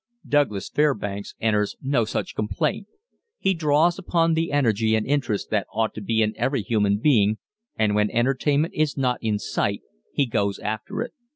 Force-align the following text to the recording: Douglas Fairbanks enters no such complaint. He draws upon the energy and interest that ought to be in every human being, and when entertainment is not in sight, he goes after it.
Douglas 0.27 0.67
Fairbanks 0.67 1.35
enters 1.39 1.75
no 1.79 2.05
such 2.05 2.33
complaint. 2.33 2.87
He 3.37 3.53
draws 3.53 3.99
upon 3.99 4.33
the 4.33 4.51
energy 4.51 4.95
and 4.95 5.05
interest 5.05 5.51
that 5.51 5.67
ought 5.71 5.93
to 5.93 6.01
be 6.01 6.23
in 6.23 6.33
every 6.37 6.63
human 6.63 6.97
being, 6.97 7.37
and 7.77 7.93
when 7.93 8.09
entertainment 8.09 8.73
is 8.73 8.97
not 8.97 9.19
in 9.21 9.37
sight, 9.37 9.83
he 10.11 10.25
goes 10.25 10.57
after 10.57 11.03
it. 11.03 11.11